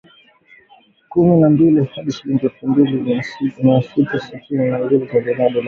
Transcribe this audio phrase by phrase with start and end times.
[1.11, 3.23] kumi na mbili hadi shilingi elfu mbili
[3.63, 5.59] mia sita tisini na mbili za Tanzania dola moja